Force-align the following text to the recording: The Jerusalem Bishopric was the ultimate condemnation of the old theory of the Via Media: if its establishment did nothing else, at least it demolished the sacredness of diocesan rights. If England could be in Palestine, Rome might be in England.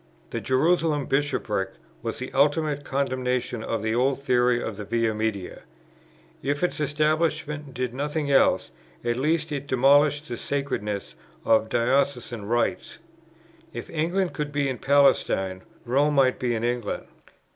The 0.31 0.41
Jerusalem 0.41 1.05
Bishopric 1.05 1.73
was 2.01 2.17
the 2.17 2.33
ultimate 2.33 2.83
condemnation 2.83 3.63
of 3.63 3.83
the 3.83 3.93
old 3.93 4.19
theory 4.23 4.59
of 4.59 4.75
the 4.77 4.83
Via 4.83 5.13
Media: 5.13 5.61
if 6.41 6.63
its 6.63 6.79
establishment 6.79 7.71
did 7.75 7.93
nothing 7.93 8.31
else, 8.31 8.71
at 9.05 9.15
least 9.15 9.51
it 9.51 9.67
demolished 9.67 10.27
the 10.27 10.37
sacredness 10.37 11.13
of 11.45 11.69
diocesan 11.69 12.47
rights. 12.47 12.97
If 13.73 13.91
England 13.91 14.33
could 14.33 14.51
be 14.51 14.67
in 14.67 14.79
Palestine, 14.79 15.61
Rome 15.85 16.15
might 16.15 16.39
be 16.39 16.55
in 16.55 16.63
England. 16.63 17.05